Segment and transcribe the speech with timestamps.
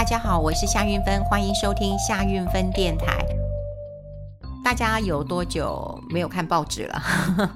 [0.00, 3.22] 大家好，我是夏运芬，欢迎收听夏运芬电台。
[4.64, 7.02] 大家有多久没有看报纸了？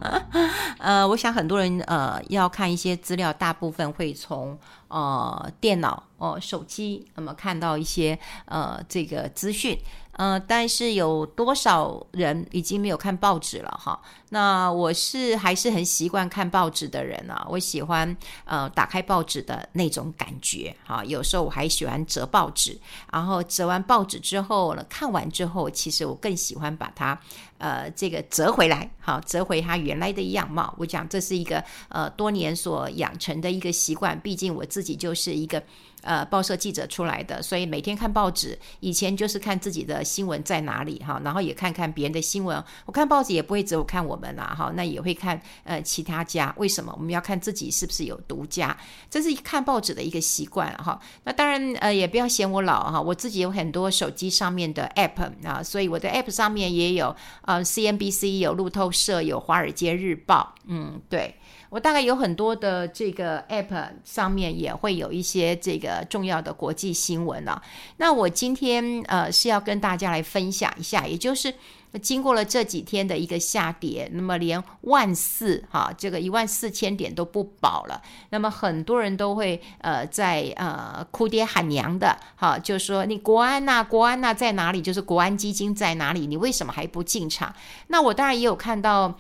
[0.79, 9.79] 呃，我想很多人呃要看一些资料，大部分会从呃电脑哦、手机，那么看到一些呃这个资讯。
[10.17, 14.01] 呃，但是有多少人已经没有看报纸了哈？
[14.31, 21.05] 那我是还是很习惯看报纸的人啊，我喜欢呃打开报纸的那种感觉哈。
[21.05, 22.79] 有时候我还喜欢折报纸，
[23.13, 27.19] 然后折完报纸之后呢，看完之后，其实我更喜欢把它
[27.59, 30.75] 呃这个折回来，好，折回它原来的样貌。
[30.79, 35.63] 我讲这是一个呃多年所养成的一个习惯，毕竟我自己就是一个。
[36.05, 38.59] 呃，报社记者出来的，所以每天看报纸。
[38.81, 42.63] 以前就是看自己的新闻在哪里哈，然后也看看别人的新闻。
[42.85, 46.55] 我看报纸也不会只有看我们啦哈，那也会看呃其他家。
[46.59, 48.77] 为什么我们要看自己是不是有独家？
[49.09, 51.01] 这是一看报纸的一个习惯哈。
[51.25, 61.35] 那当然呃也不要嫌我老哈，我自己有很多手机上面的 app 啊，所以我的 app 上面也有呃 CNBC 有路透社有华尔街日报，嗯对。
[61.75, 67.61] 我大概有很多的这个 app 上面也会有一些这个重要的国际新闻啊。
[67.97, 71.53] 那我今天呃是要跟大家来分享一下，也就是
[72.01, 84.81] 经过了这几天的一个下跌，那么连万四哈这个一万四千点都不保了，那么很多人都会呃在呃哭爹喊娘的哈，就说你国安呐国安呐在哪里？
[84.81, 86.29] 就是国安基金在哪里？
[86.29, 87.53] 你为什么还不进场？
[87.89, 89.19] 那我当然也有看到。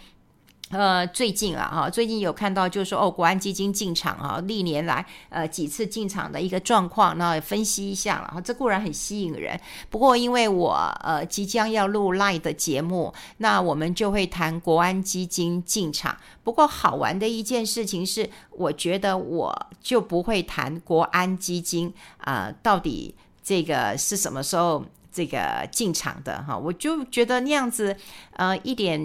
[0.70, 9.60] 呃，最近啊，哈，最近有看到，就是说，哦，国安基金进场啊，历年来呃几次进场的一个状况，那分析一下了哈，这固然很吸引人。
[9.90, 16.16] 不过，因为我呃即将要录 Live 的节目，那我们就会谈国安基金进场。
[16.42, 26.56] 不过，好玩的一件事情是，我觉得我就不会谈国安基金啊，到底这个是什么时候这个进场的哈？
[26.56, 27.94] 我就觉得那样子
[28.32, 28.98] 呃一点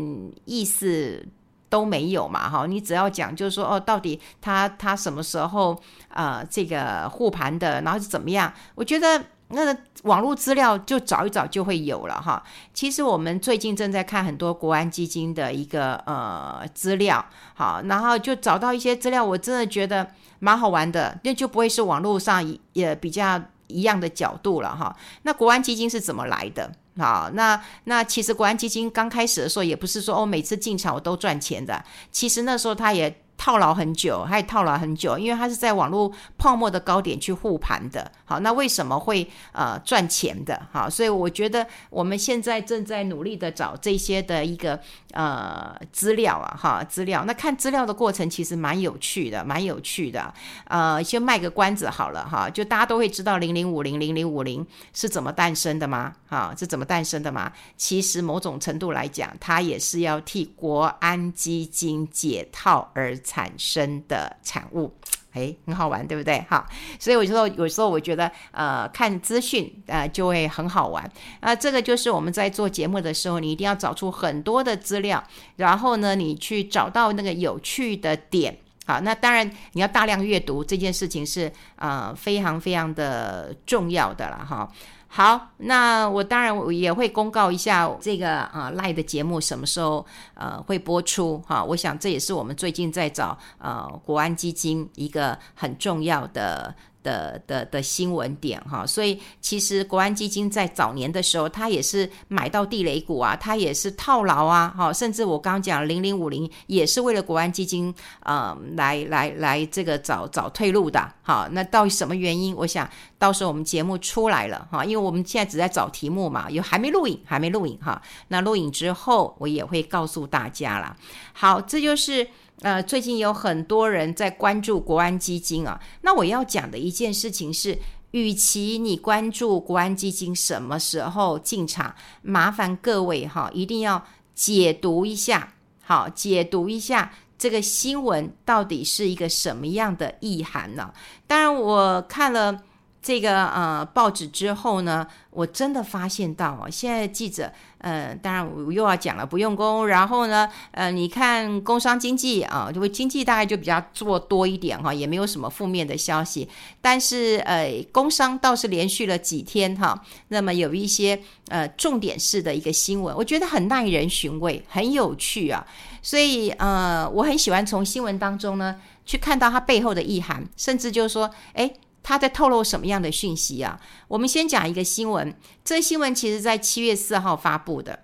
[0.45, 1.27] 意思。
[1.69, 8.51] 都没有嘛，哈，你只要讲就是说，哦，到底他他什么时候呃这个护盘的，然后是怎么样？
[8.75, 12.43] 我觉得那个网络资料就找一找就会有了哈。
[12.73, 20.07] 其实我们最近正在看很多国安基金的一个呃资料，好，然后就找到一些资料，我真的觉得
[20.39, 24.93] 蛮好玩的，那就不会是网络上也比较一样的角度了哈。
[25.23, 26.69] 那国安基金是怎么来的？
[26.97, 31.81] 好，那那其实国安基金刚开始的时候，也不是说哦，每次进场我都赚钱的。
[32.11, 33.21] 其实那时候他也。
[33.39, 38.11] 套牢很久，还套牢很久，因为它是在网络泡沫的高点去护盘的。
[38.25, 40.61] 好，那为什么会呃赚钱的？
[40.73, 44.77] 好，所以我觉得我们现在正在努力的找这些的一个
[45.13, 47.23] 呃资料啊，哈，资料。
[47.25, 50.33] 那看资料的过程其实蛮有趣的，蛮有趣的。
[50.65, 56.13] 呃，先卖个关子好了哈，就大家都会知道零零五零零零五零是怎么诞生的吗？
[56.27, 57.53] 哈，是怎么诞生的吗？
[57.77, 63.17] 其实某种程度来讲，它也是要替国安基金解套而。
[63.29, 64.91] 产生的产物，
[65.33, 66.43] 诶，很好玩，对不对？
[66.49, 66.65] 哈，
[66.99, 71.07] 所以我就说，有时候我觉得，呃，看资讯，呃，就会很好玩。
[71.39, 75.23] 啊、这个就是我们在做节目的时候，你一定要找出很多的资料，
[75.57, 78.57] 然后呢，你去找到那个有趣的点。
[78.87, 84.67] 好，那当然你要大量阅读，这件事情是呃非常非常的重要的了，哈。
[85.11, 90.05] 好，那我当然我也会公告一下这个啊 Live 的节目什么时候
[90.35, 91.63] 呃会播出哈。
[91.63, 96.73] 我想这也是我们最近在找呃国安基金一个很重要的。
[97.03, 112.55] 的的的新闻点哈，所以其实国安基金在早年的时候，它也是买到地雷股啊，它也是套牢啊，哈，甚至我刚刚讲零零五零也是为了国安基金，呃，来来来这个找找退路的，好，那到底什么原因？
[112.55, 120.95] 我想到时候我们节目出来了哈，因为我们现在只在找题目嘛，有还没录影，还没录影哈，那录影之后我也会告诉大家啦。
[121.33, 122.27] 好，这就是。
[122.61, 125.79] 呃，最近有很多人在关注国安基金啊。
[126.01, 127.79] 那我要讲的一件事情是，
[128.11, 140.93] 与其你关注国安基金什么时候进场，麻烦各位哈，一定要解读一下，好，解读一下这个新闻到底是一个什么样的意涵呢？
[141.25, 142.63] 当然，我看了。
[143.01, 156.47] 这个呃报纸之后呢，我真的发现到啊，现在记者呃，当然我又要讲了不用功，然后呢，呃，你看工商经济啊，就会经济大概就比较做多一点哈，也没有什么负面的消息，
[156.81, 161.17] 但是呃，工商倒是连续了几天哈，那么有一些
[161.47, 165.65] 呃重点式的一个新闻，我觉得很耐人寻味，很有趣啊，
[166.01, 168.75] 所以呃，我很喜欢从新闻当中呢
[169.05, 171.71] 去看到它背后的意涵，甚至就是说，哎。
[172.01, 173.79] 他在透露什么样的讯息啊？
[174.07, 177.99] 我们先讲一个新闻，这新闻其实在七月四号发布的。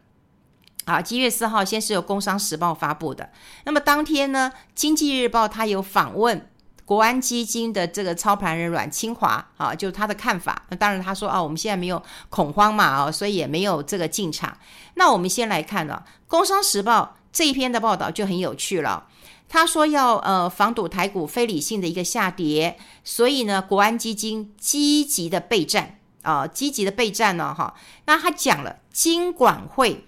[0.85, 3.31] 好，七月四号先是由《工商时报》发布的。
[3.63, 6.47] 那么当天呢，《经济日报》他有访问
[6.85, 10.63] 国安基金的这个操盘人阮清华，啊，就他的看法。
[10.69, 11.99] 那当然他说啊，我们现在没有
[12.29, 14.55] 恐慌嘛，啊，所以也没有这个进场。
[14.93, 19.07] 那我们先来看呢，《工商时报》这一篇的报道就很有趣了。
[19.47, 27.75] 他说要呃防堵台股非理性的一个下跌，所以呢，国安基金积极的备战啊，积极的备战呢，哈。
[28.05, 30.05] 那他讲了金管会。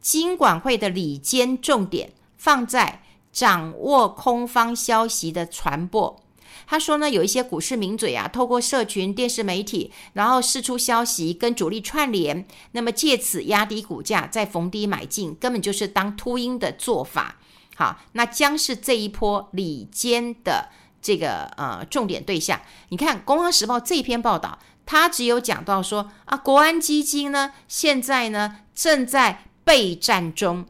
[0.00, 3.00] 金管会的里监重点放在
[3.32, 6.20] 掌握空方消息的传播。
[6.66, 17.36] 他说呢，有一些股市名嘴啊，透过社群、电视媒体，然后释出消息跟主力串联，那么借此压低股价，再逢低买进，根本就是当秃鹰的做法。
[17.76, 20.68] 好，那将是这一波里间的
[21.00, 22.60] 这个呃重点对象。
[22.88, 29.46] 你看《工商时报》这篇报道，他只有讲到说啊，国安基金呢，现在呢正在。
[29.66, 30.66] 备战中，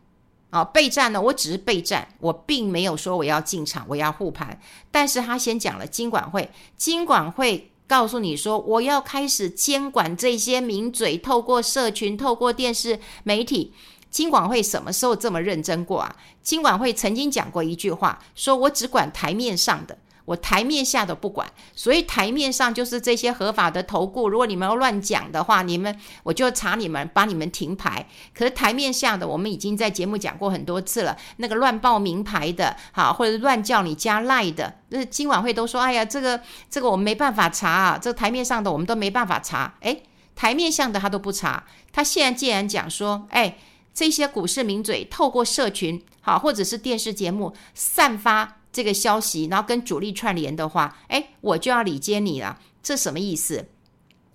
[0.50, 1.20] 啊，备战呢？
[1.20, 4.56] 我只是备战，我并没有说我要进场，我要护盘。
[4.92, 13.74] 但是他先讲了金管会，金管会告诉你说，我要开始监管这些名嘴，透过社群，透过电视媒体。
[14.14, 16.14] 金管会什么时候这么认真过啊？
[16.40, 19.98] 金管会曾经讲过一句话，说我只管台面上的。
[20.24, 24.28] 我台面下都不管，所以台面上就是这些合法的投顾。
[24.28, 28.06] 如果你们要乱讲的话，你们我就查你们，把你们停牌。
[28.32, 31.16] 可是台面下的，我们已经在节目讲过很多次了。
[31.38, 36.40] 那个乱报名牌的，好，或者乱叫你加赖的，那金管会都说：“哎呀，这个
[36.70, 40.04] 这个我们没办法查啊，这台面上的我们都没办法查。”诶，
[40.36, 43.58] 台面上的他都不查，他现在既然讲说：“哎，
[43.94, 52.58] 这些股市名嘴透过社群，好，或者是电视节目散发。”这个消息，然后跟主力串联的话，哎，我就要理解你了。
[52.82, 53.68] 这什么意思？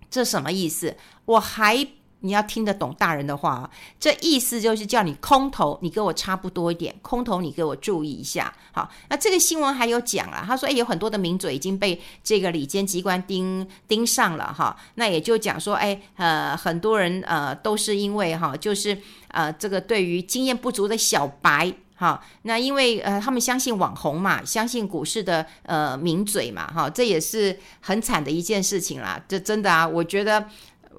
[0.09, 0.95] 这什么意思？
[1.25, 1.85] 我还
[2.21, 3.69] 你要听得懂大人的话啊。
[3.99, 8.53] 这意思就是叫你空头，你给我差不多一点，空头你给我注意一下。
[8.71, 14.75] 好，那这个新闻还有讲啊，他说，哎，有很多的名嘴已经被这个里监机关盯盯上了哈。
[14.95, 18.97] 那也就讲说，哎，呃，很多人呃都是因为哈，就是
[19.29, 21.73] 呃这个对于经验不足的小白。
[21.95, 29.21] 好，那因为呃，他们相信网红嘛，相信股市的呃名嘴嘛，哈，这也是很惨的一件事情啦。
[29.27, 30.47] 这真的啊，我觉得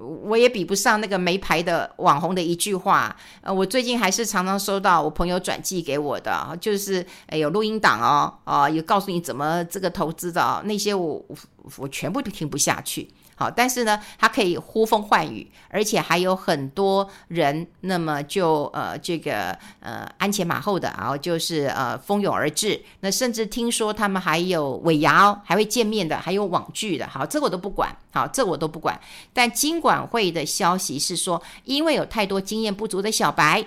[0.00, 3.14] 我也比不上那个没牌的网红的一句话。
[3.42, 11.36] 呃，我最近还是常常收到我朋友转寄给我的，就是有录音档哦，啊，有告诉你怎么这个投资的，那些我我
[11.76, 13.08] 我全部都听不下去。
[13.40, 22.78] 好，但是呢，它可以呼风唤雨，而且还有很多人，那么就呃这个呃鞍前马后的，然后就是呃蜂拥而至。
[23.00, 27.08] 那甚至听说他们还有尾牙，哦还会见面的，还有网剧的。
[27.08, 29.00] 好，这个我都不管，好，这我都不管。
[29.32, 33.64] 但金管会的消息是说，因为有太多经验不足的小白，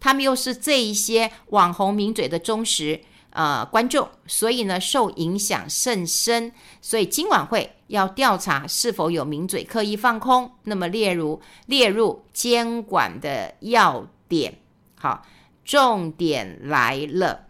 [0.00, 3.00] 他们又是这一些网红名嘴的忠实。
[3.32, 14.58] 呃，观众，所以呢，受影响甚深，所以今晚会要调查是否有名嘴刻意放空，那么列入列入监管的要点。
[14.96, 15.26] 好，
[15.64, 17.46] 重点来了，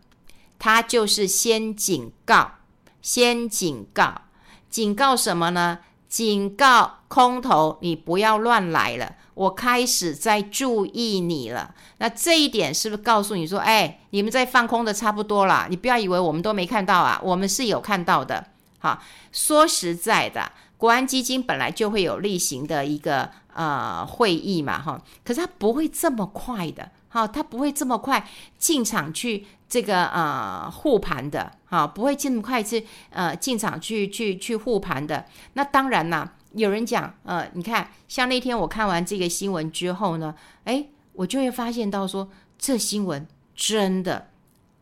[0.58, 2.52] 他就是先警告，
[3.00, 4.23] 先警告，
[4.70, 5.80] 警告什么呢？
[6.09, 9.16] 警告空头，你不要乱来了。
[9.35, 11.75] 我开始在注意你了。
[11.99, 15.66] 那这一点是不是告诉你说，哎，你们在放空的差不多了？
[15.69, 18.47] 你不要以为我们都没看到啊，我们是有看到的。
[18.78, 28.26] 好，说实在的，国安基金本来就会有例行的一个呃会议嘛，哈，可是它不会这么快的，好，它不会这么快
[28.57, 29.45] 进场去。
[29.73, 35.25] 这个呃护盘的哈，不会这么快去呃进场去去去护盘的。
[35.54, 42.28] 那当然啦，有人讲呃，你看像那天我看完这个新闻之后呢，哎，我就会发现到说
[42.59, 44.28] 这新闻真的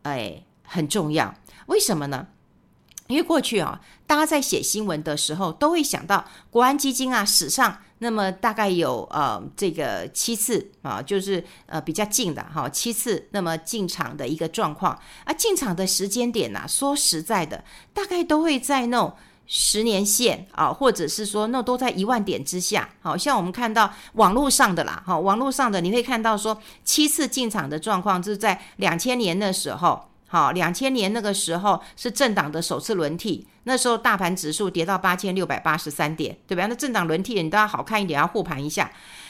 [0.03, 1.33] 哎很重要。
[1.67, 2.27] 为什么呢？
[3.07, 7.79] 因为过去啊，大家在写新闻的时候都会想到国安基金啊，史上。
[8.03, 17.63] 那么大概有呃这个七次啊，就是呃比较近的哈，七次那么进场的一个状况啊，进场的时间点呢，说实在的，
[17.93, 19.13] 大概都会在那种
[19.53, 22.87] 十年线啊，或者是说那都在一万点之下。
[23.01, 30.07] 好像我们看到网络上的啦，哈，网络上的你会看到说七次进场的状况，就是在两千年的时候。
[30.27, 36.67] 好，两千年那个时候是政党的首次轮替，那时候大盘指数跌到八千六百八十三点，对吧？
[36.67, 38.89] 那政党轮替你都要好看一点，要护盘一下。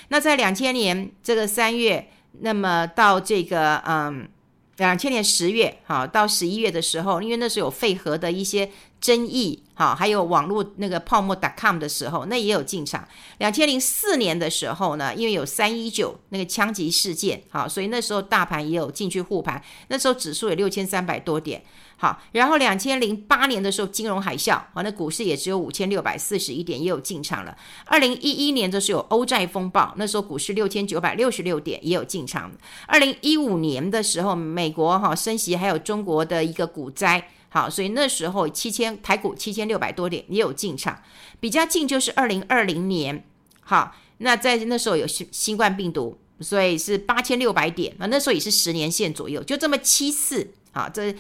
[0.10, 2.08] 那在两千年这个三月，
[2.42, 4.30] 那么到这个嗯
[4.78, 8.70] 两千年十月哈到十一月的时候，因为那时候有废核的一些
[9.02, 13.06] 争议哈，还有网络那个泡沫 .com 的时候，那也有进场。
[13.40, 21.64] 两千零四年的时候呢，因为有三一九那个枪击事件哈，所以那时候大盘也有进去护盘，那时候指数有六千三百多点。
[21.98, 27.56] 好，然后两千零八年的时候金融海啸，啊，那股市也只有五千六百四十一点，也有进场了。
[27.86, 32.52] 二零一一年的时候有欧债风暴，那时候股市六千九百六十六点，也有进场。
[32.88, 41.00] 二零一五年的时候，美国哈升息，还有中国的一个股灾，好，所以那时候七千台股七千六百多点也有进场。
[41.40, 43.24] 比较近就是二零二零年，
[43.60, 51.14] 好，那在那时候有新新冠病毒，所以是八千六百点，那那时候也是十年线左右，就这么七次，好，这。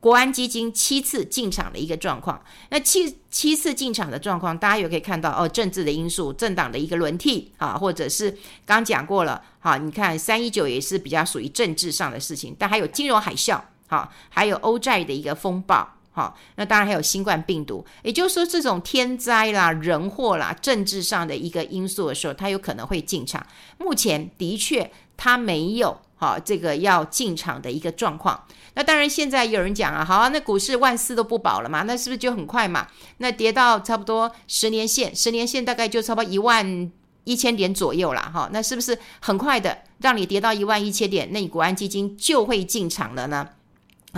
[0.00, 2.40] 国安基金七次进场的一个状况，
[2.70, 23.44] 那七七次进场的状况，大家也可以看到哦，政治的因素、政党的一个轮替啊，或者是刚讲过了，好，你看三一九也是比较属于政治上的事情，但还有金融海啸，好，还有欧债的一个风暴，好，那当然还有新冠病毒，也就是说这种天灾啦、人祸啦、政治上的一个因素的时候，它有可能会进场。
[23.78, 25.98] 目前的确它没有。
[26.20, 28.44] 好，这个要进场的一个状况。
[28.74, 32.88] 那当然，现在有人讲啊，好啊，那股市万四都不保了嘛，那是不是就很快嘛？
[33.18, 36.90] 那跌到差不多十年线，十年线大概就差不多一万
[37.22, 38.50] 一千点左右了哈。
[38.52, 43.48] 那是不是很快的让你跌到一万一千点，那你国安基金就会进场了呢？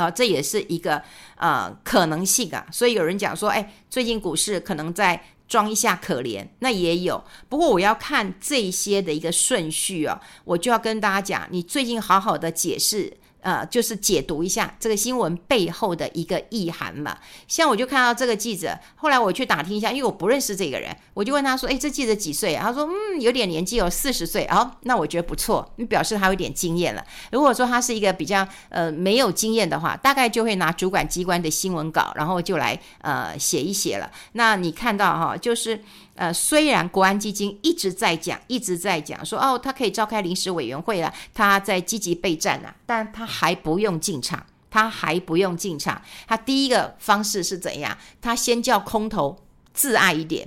[0.00, 1.02] 啊，这也是一个
[1.37, 2.66] 呃可能性啊。
[2.73, 5.23] 所以有人讲说，哎，最近股市可能在。
[5.50, 7.25] 装一下可怜，那也有。
[7.49, 13.12] 不过我要看这些的一个顺序哦，我就要跟大家讲，你最近好好的解释。
[13.43, 17.17] 呃，就是解读一下这个新闻背后的一个意涵嘛。
[17.49, 27.05] 像我就看到这个记者，后来我去打听一下，因为我不认识这个人，我就问他说：“诶，这记者几岁？”他说：“嗯，有点年纪哦，四十岁。”哦，那我觉得不错，你表示他有点经验了。
[27.33, 34.11] 如果说他是一个比较呃没有经验的话，大概就会拿主管机关的新闻稿，然后就来呃写一写了。
[34.33, 35.83] 那你看到哈，就是。
[36.17, 46.02] 呃，虽然国安基金一直在讲，一直在讲说哦，他可以召开临时委员会了，他在积极备战啊，但他还不用进场，他还不用进场。
[46.26, 47.97] 他第一个方式是怎样？
[48.21, 49.38] 他先叫空头
[49.73, 50.47] 自爱一点，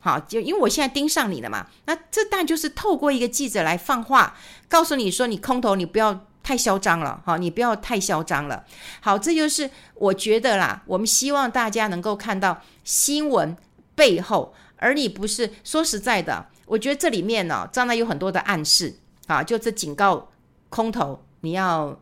[0.00, 1.66] 好，就因为我现在盯上你了嘛。
[1.84, 4.34] 那这当然就是透过一个记者来放话，
[4.68, 8.64] 告诉你说，你空头你不要太嚣张了，好，你不要太嚣张了。
[9.00, 13.54] 好，这就是我觉得啦，我们希望大家能够看到新闻
[13.94, 14.54] 背后。
[14.82, 18.94] 而你不是说实在的，我觉得这里面呢、哦，当然有很多的暗示
[19.28, 20.28] 啊，就这警告
[20.68, 21.98] 空头你要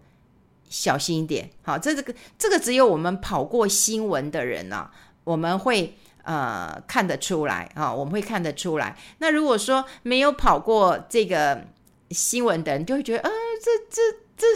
[0.69, 1.51] 小心一点。
[1.63, 4.91] 好，这这个这个只有我们跑过新闻的人呢、啊，
[5.25, 8.97] 我们会呃看得出来啊，我们会看得出来。
[9.19, 11.67] 那如果说没有跑过这个
[12.11, 13.31] 新闻的人，就会觉得，呃，
[13.63, 14.19] 这这。
[14.40, 14.47] 这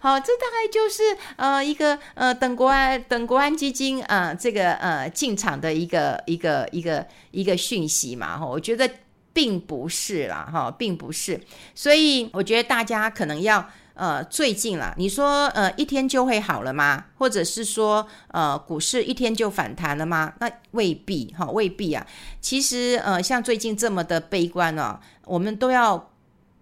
[0.00, 8.90] 好，这大概就是呃一个呃等国安等国安基金啊、呃、这个呃进场的一个一个一个一个讯息嘛哈，我觉得
[9.32, 11.40] 并不是啦哈，并不是，
[11.76, 13.64] 所以我觉得大家可能要
[13.94, 17.04] 呃最近啦，你说呃一天就会好了吗？
[17.18, 20.32] 或者是说呃股市一天就反弹了吗？
[20.40, 22.04] 那未必哈，未必啊。
[22.40, 26.10] 其实呃像最近这么的悲观哦，我们都要。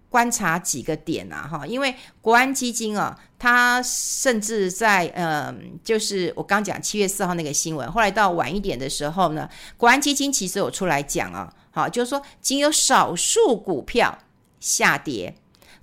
[0.09, 9.47] 观察几个点啊，哈，因为国安基金啊，它甚至在呃，就是我刚讲七月四号那个新闻，后来到晚一点的时候呢，
[9.77, 14.17] 国安基金其实有出来讲啊，好，就是说仅有少数股票
[14.59, 15.35] 下跌，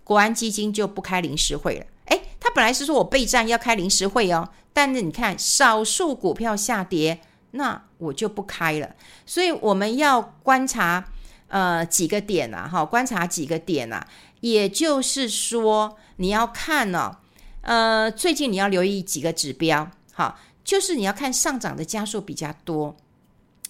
[0.02, 1.86] 国安基金就不开临时会了。
[2.06, 7.20] 诶，他本来是说我备战要开临时会哦，但是你看少数股票下跌，
[7.52, 8.90] 那我就不开了。
[9.24, 11.04] 所以我们要观察。
[11.48, 14.04] 呃，几个点呐，哈，观察几个点呐，
[14.40, 17.18] 也就是说，你要看呢，
[17.60, 22.96] 呃，最近你要留意几个指标，好，就是你要看上涨的家数比较多，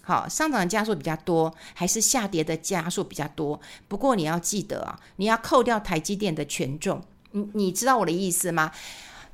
[0.01, 3.61] 好，上涨的家数比较多，还是下跌的家数比较多？
[3.89, 7.03] 不过你要记得啊，你要扣掉台积电的权重，
[7.33, 8.73] 你你知道我的意思吗？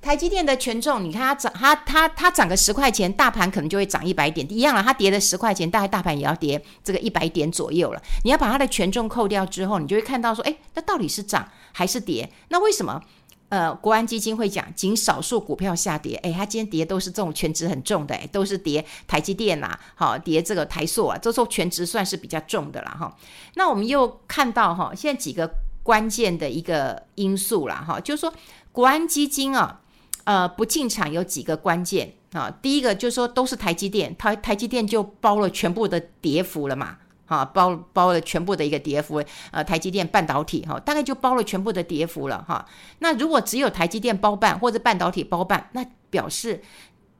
[0.03, 4.83] 台积电的权重，你看它涨，它它它涨个十块钱，大盘可能就会涨一百点，一样了。
[4.83, 8.03] 它跌了十块钱，大概大盘也要跌这个一百点左右了。
[8.25, 12.29] 你要把它的权重扣掉之后，你就会看到说，诶，那到底是涨还是跌？
[12.49, 13.01] 那为什么？
[13.49, 16.17] 呃，国安基金会讲，仅少数股票下跌。
[16.25, 23.15] 诶，它今天跌都是这种权值很重的，诶，都是跌台积电呐、啊，好，跌这个台塑啊，这时候权值算是比较重的了哈。
[23.55, 25.49] 那我们又看到哈，现在几个
[25.85, 28.33] 关键的一个因素了哈，就是说
[28.73, 29.79] 国安基金啊。
[30.25, 32.51] 呃，不进场有几个关键啊。
[32.63, 42.67] 第一个就是说，都是台积电，台台积电就包了全部的跌幅了嘛，哈，包包了全部的一个跌幅，呃，台积电半导体哈，大概就包了全部的跌幅了哈。
[43.01, 46.63] 那如果只有台积电包办或者半导体包办，那表示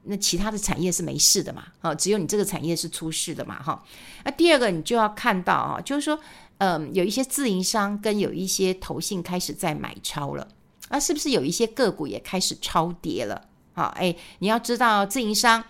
[0.03, 1.63] 那其他的产业是没事的嘛？
[1.81, 3.61] 啊，只有你这个产业是出事的嘛？
[3.61, 3.83] 哈。
[4.25, 6.19] 那第二个你就要看到啊，就是说，
[6.57, 10.47] 嗯，有一些自营商跟有一些投信开始在买超了，
[10.89, 13.41] 那是不是有一些个股也开始超跌了？
[13.73, 15.63] 好，哎，你要知道自营商。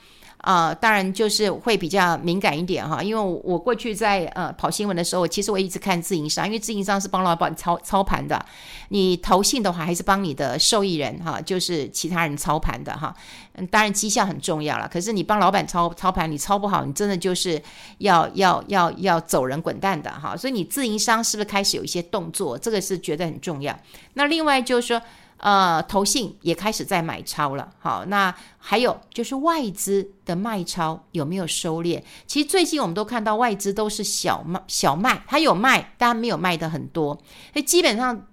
[0.44, 8.46] 啊、呃，当然就是会比较敏感一点哈，因为我过去在呃跑新闻的时候，其实我一直看自营商，因为自营商是帮老板操操盘的，
[8.90, 13.16] 你投信的话还是帮你的受益人哈，就是其他人操盘的哈。
[13.54, 17.62] 嗯，当然绩效很重要了，可是你帮老板操操盘，你操不好，你真的就是
[18.00, 20.36] 要要要要走人滚蛋的哈。
[20.36, 22.58] 所以你自营商是不是开始有一些动作？
[22.58, 23.74] 这个是觉得很重要。
[24.16, 25.02] 那另外就是说。
[25.44, 32.02] 呃，投信也开始在买超了，好，那还有就是外资的卖超有没有收敛？
[32.26, 37.14] 其实最近我们都看到外资都是小卖小卖，它有卖，但没有卖的很多，
[37.52, 38.26] 所以基本上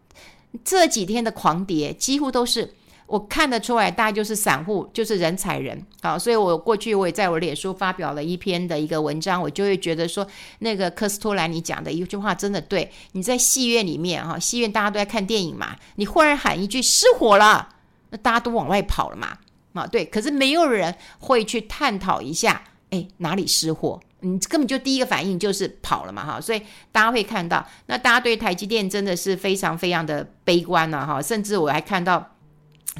[0.63, 2.75] 这几天的狂跌几乎都是。
[3.11, 10.25] 我看得出来，大概就是散户，就是人踩人，好，所以我过去我也在我脸书发表了一篇的一个文章，我就会觉得说，
[10.61, 17.71] 那个科斯托兰尼讲的一句话真的对，你在戏院里面哈，戏院大家都在看电影嘛，你忽然喊一句失火了，
[18.11, 19.37] 那大家都往外跑了嘛，
[19.73, 23.99] 啊对，可是没有人会去探讨一下，哎，哪里失火？
[24.21, 26.63] 你根本就第一个反应就是跑了嘛，哈，所以
[26.93, 32.37] 大家会看到，那大家对台积电真的是非常非常的悲观了，哈，甚至我还看到。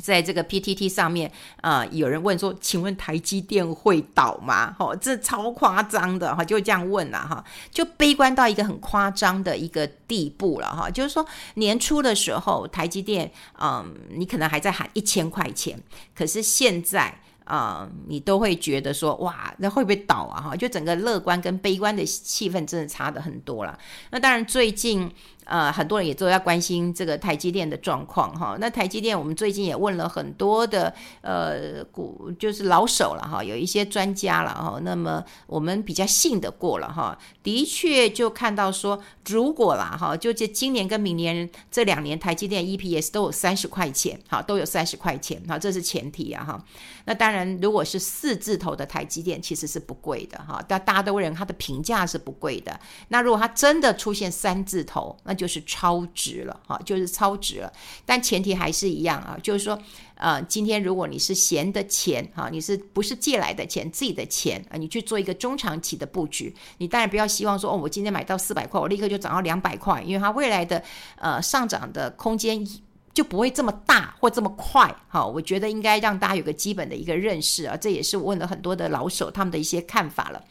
[0.01, 1.31] 在这个 PTT 上面，
[1.61, 10.89] 啊、有人问说：“请问台积电会倒吗？”哦，这超夸张的哈，就这样问了哈，就悲观到一个很夸张的一个地步了哈。
[10.89, 13.31] 就是说年初的时候，台积电，
[13.61, 15.81] 嗯，你可能还在喊一千块钱，
[16.15, 17.21] 可是现在。
[17.47, 20.41] 啊、你都会觉得说哇，那会不会倒啊？
[20.41, 23.77] 哈，就整个乐观跟悲观的气氛真的差得很多了。
[24.11, 25.11] 那当然，最近
[25.45, 28.57] 呃，很多人也都在关心这个台积电的状况哈。
[28.61, 34.79] 那台积电，我们最近也问了很多的呃股，就是老手了哈，有一些专家了哈。
[34.83, 46.65] 那么我们比较信得过了哈，的确就看到说，如果啦哈，就这今年跟明年这两年，台积电 EPS 都有三十块钱，好，都有三十块钱，好，这是前提啊哈。
[47.07, 50.63] 那当然，如果是四字头的台积电，其实是不贵的哈。
[50.69, 52.79] 但大家都认它的评价是不贵的。
[53.09, 57.73] 那如果它真的出现三字头，那就是超值了哈，就是超值了。
[58.05, 59.81] 但前提还是一样啊，就是说，
[60.17, 70.83] 呃，今天如果你是闲的钱哈，你是不是借来的钱，自己的钱啊，你去做一个中长期的布局，你当然不要希望说哦，我今天买到四百块，我立刻就涨到两百块，因为它未来的
[71.15, 72.67] 呃上涨的空间。
[73.13, 80.43] 就不会这么大或这么快，哈，我觉得应该让大家有个基本的一个认识啊，这也是我问了很多的老手他们的一些看法了。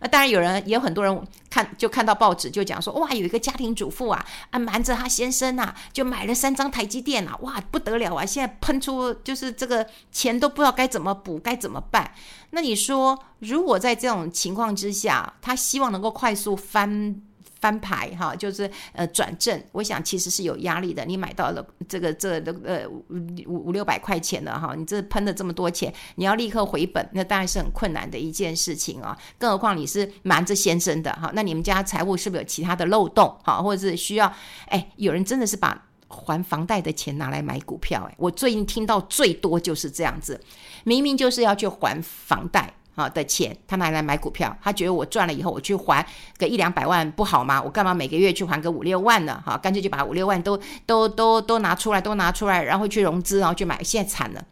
[0.00, 12.12] 那当然有人也有很多人看就看到报纸就讲说，哇，有一个家庭主妇啊，啊瞒着他先生啊，就买了三张台积电啊，哇，不得了啊，现在喷出就是这个钱都不知道该怎么补，该怎么办？
[12.50, 17.22] 那你说，如果在这种情况之下，他希望能够快速翻？
[17.60, 21.04] 翻牌哈，就是呃转正，我想其实是有压力的。
[21.04, 23.04] 你买到了这个这个呃五
[23.46, 29.16] 五五六百块钱的哈，你这喷了这么多钱，你要立刻回本，那当然是很困难的一件事情啊。
[29.38, 34.32] 更何况你是瞒着先生的哈，那你们家财务是不是有其他的漏洞哈，或者是需要？
[34.66, 40.40] 哎，有人真的是把还房贷的钱拿来买股票哎，我最近听到最多就是这样子，
[40.84, 42.74] 明明就是要去还房贷。
[42.96, 46.04] 啊的钱，他拿来买股票，他觉得我赚了以后，我去还
[46.38, 47.62] 个一两百万不好吗？
[47.62, 49.40] 我干嘛每个月去还个五六万呢？
[49.46, 53.80] 哈，干脆就把五六万都都都都拿出来，都拿出来，然后去融资，然后去买。
[53.84, 54.44] 现在惨了，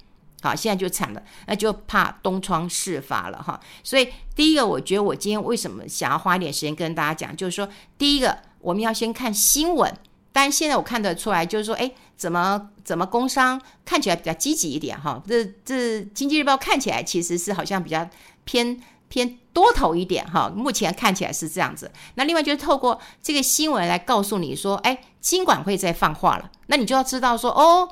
[0.42, 3.58] 好，现在就惨了，那就怕东窗事发了哈。
[3.82, 9.92] 所以第一个，我觉得我今天为什么想要花一点时间跟大家讲，就是说，第一个我们要先看新闻。
[10.34, 15.22] 但现在我看得出来，就是说，哎，怎么怎么工商看起来比较积极一点哈？
[15.28, 18.04] 这这《经济日报》看起来其实是好像比较
[18.44, 20.52] 偏偏多头一点哈。
[20.52, 21.88] 目前看起来是这样子。
[22.16, 26.50] 那另外就是透过这个新闻来告诉你说，哎，金管会在放话了。
[26.66, 27.88] 那你就要知道说，哦，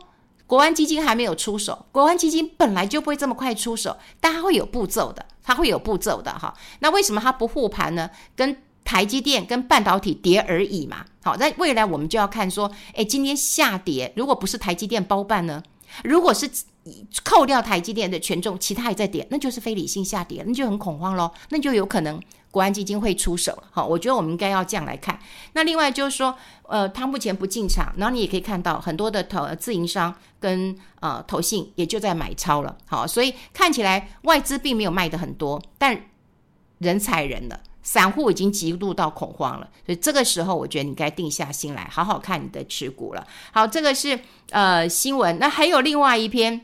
[0.48, 6.52] 国安基金还没有出手，国安基金本来就不会这么快出手，但它会有步骤的，它会有步骤的哈。
[6.81, 8.11] 那为什么它不护盘呢？
[8.35, 15.62] 跟台积电跟半导体跌而已嘛，好，在未来我们就要看说，诶，今天下跌，如果不是台积电包办呢？
[16.05, 16.51] 如果是
[17.23, 23.62] 扣掉台积电的权重，其他也在跌，那就是非理性下跌，那就很恐慌咯，那就有可能国安基金会出手。
[23.71, 25.18] 好，我觉得我们应该要这样来看。
[25.53, 32.75] 那另外就是说，呃，他目前不进场，然后你也可以看到很多的投自营商跟呃投信也就在买超了。
[32.87, 36.07] 好，所以看起来外资并没有卖的很多，但
[36.79, 37.61] 人踩人了。
[37.92, 43.26] 散户已经极度到恐慌了，所以这个时候我觉得你该定下心来，好好看你的持股了。
[43.52, 46.59] 好，这个是呃新闻，那还有另外一篇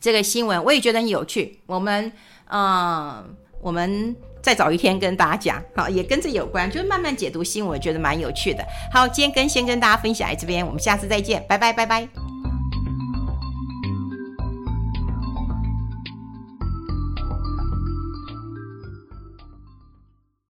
[0.00, 1.60] 这个新闻，我也觉得很有趣。
[1.66, 2.10] 我们
[2.46, 8.64] 嗯、我们再找一天跟大家讲，好，也跟这有关，就是慢慢解读新闻，觉得蛮有趣的。
[8.90, 12.39] 好，今天跟先跟大家分享在这边，我们下次再见，拜拜拜拜。